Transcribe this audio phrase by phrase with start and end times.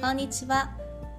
[0.00, 0.70] こんにちは。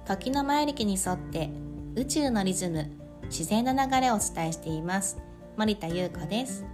[0.04, 1.50] 時の前歴に沿って
[1.94, 2.90] 宇宙のリズム
[3.26, 5.18] 自然な流れをお伝えしています。
[5.56, 6.64] 森田優子です。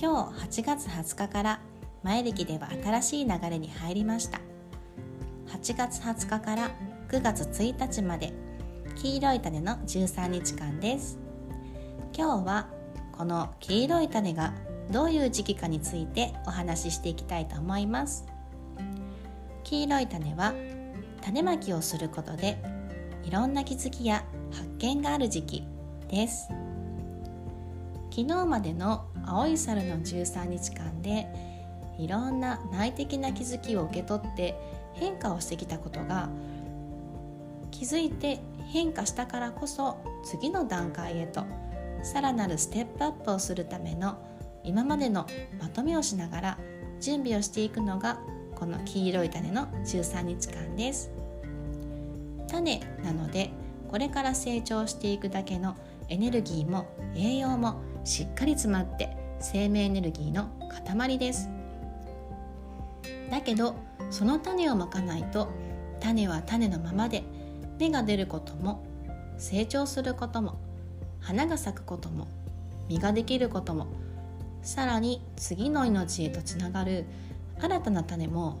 [0.00, 1.60] 今日8月20日から
[2.02, 4.40] 前歴では新しい流れに入りました。
[5.48, 6.70] 8月20日から
[7.10, 8.32] 9月1日まで
[8.96, 11.18] 黄色い種の13日間です。
[12.16, 12.68] 今日は
[13.12, 14.54] この黄色い種が
[14.90, 18.24] どういう時期かについてお話ししていきたいと思います。
[19.62, 20.54] 黄色い種は
[21.22, 22.58] 種まきをすることで
[23.24, 25.64] いろんな気づきや発見がある時期
[26.08, 26.48] です。
[28.10, 31.26] 昨日までの青い猿の13日間で
[31.98, 34.54] いろんな内的な気づきを受け取って
[34.92, 36.28] 変化をしてきたことが
[37.70, 41.44] 気づいて変化したからこそ次の段階へと
[42.02, 44.18] さらなるステップアップをするための
[44.62, 45.26] 今までの
[45.58, 46.58] まとめをしながら
[47.00, 48.18] 準備をしていくのが
[48.62, 51.10] この黄色い種の13日間です。
[52.46, 53.50] 種なので
[53.90, 55.74] これから成長していくだけの
[56.08, 60.48] エネルギーも栄養もしっかり詰まって生命エネルギーの
[60.94, 61.50] 塊です。
[63.32, 63.74] だけど
[64.10, 65.48] その種をまかないと
[65.98, 67.24] 種は種のままで
[67.80, 68.84] 芽が出ることも
[69.38, 70.60] 成長することも
[71.18, 72.28] 花が咲くことも
[72.88, 73.88] 実ができることも
[74.62, 77.06] さらに次の命へとつながる
[77.60, 78.58] 新たな種も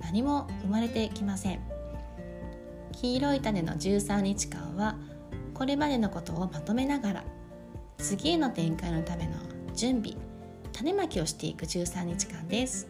[0.00, 1.60] 何も生まれてきません。
[2.92, 4.96] 黄色い種の13日間は
[5.54, 7.24] これまでのことをまとめながら
[7.98, 9.34] 次への展開のための
[9.74, 10.16] 準備
[10.72, 12.88] 種まきをしていく13日間です。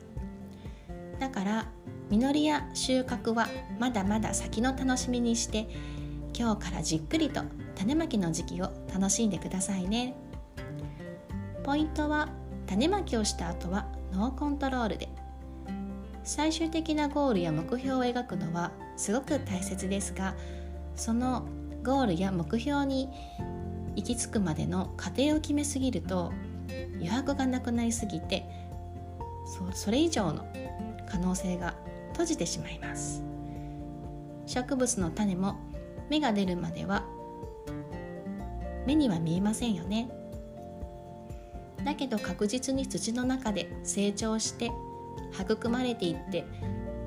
[1.18, 1.66] だから
[2.10, 5.68] 実りや収穫はまだまだ先の楽しみにして
[6.38, 7.42] 今日からじっくりと
[7.74, 10.14] 種まきの時期を楽しんでくださいね。
[11.64, 12.28] ポイントは
[12.66, 15.08] 種まきをした後はノーコントロールで
[16.28, 20.34] 最終的なゴールや目標を描くのはすごく大切ですが
[20.94, 21.48] その
[21.82, 23.08] ゴールや目標に
[23.96, 26.34] 行き着くまでの過程を決めすぎると
[26.96, 28.44] 余白がなくなりすぎて
[29.72, 30.46] それ以上の
[31.08, 31.74] 可能性が
[32.10, 33.22] 閉じてしまいます。
[34.44, 35.56] 植物の種も
[36.10, 37.06] 芽が出るまでは
[38.86, 40.10] 目には見えませんよね。
[41.86, 44.70] だけど確実に土の中で成長して
[45.38, 46.44] 育まれていって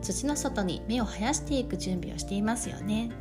[0.02, 3.12] 土の外に芽を生やしていく準備をしていますよね。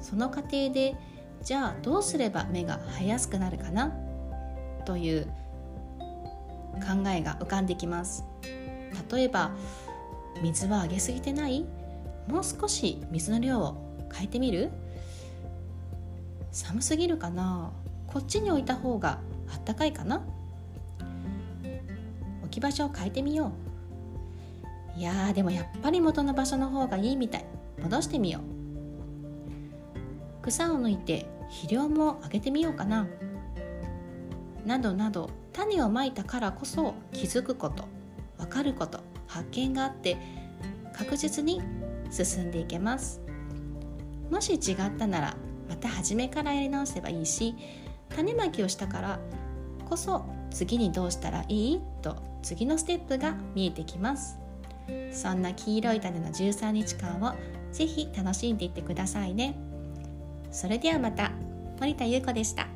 [0.00, 0.94] その過程で
[1.42, 3.92] じゃあどうすれば芽が生えやすくなるかな？
[4.84, 5.26] という
[6.74, 8.24] 考えが浮かんできます。
[9.12, 9.50] 例えば
[10.40, 11.64] 水はあげすぎてない？
[12.28, 14.70] もう少し水の量を変えてみる？
[16.52, 17.72] 寒すぎるかな？
[18.06, 19.18] こっちに置いた方が
[19.52, 20.24] あったかいかな？
[22.48, 23.52] 置き場所を変えてみよ
[24.96, 24.98] う。
[24.98, 27.44] いやーでもやっぱり元の場所の方がいいみたい。
[27.80, 28.42] 戻してみよう。
[30.42, 33.06] 草を抜いて肥料もあげてみようかな。
[34.64, 37.84] などなど種をまいたからこそ気づくこと
[38.38, 40.16] 分かること発見があって
[40.92, 41.62] 確実に
[42.10, 43.20] 進んでいけます。
[44.30, 45.36] もし違ったなら
[45.68, 47.54] また初めからやり直せばいいし
[48.08, 49.20] 種まきをしたから
[49.88, 51.80] こそ次にどうしたらいい？
[52.02, 54.38] と次のステップが見えてきます。
[55.12, 57.34] そんな黄色い種の13日間を
[57.72, 59.54] ぜひ楽しんでいってくださいね。
[60.50, 61.32] それではまた
[61.78, 62.66] 森田優子でした。